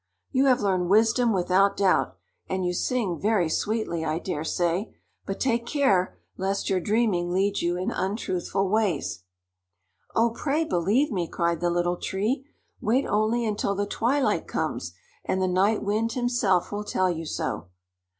[0.31, 2.15] You have learned wisdom without doubt,
[2.49, 4.91] and you sing very sweetly, I daresay;
[5.27, 9.23] but take care lest your dreaming lead you in untruthful ways."
[10.15, 12.47] "Oh, pray believe me!" cried the Little Tree.
[12.81, 17.67] "Wait only until the twilight comes, and the Night Wind himself will tell you so."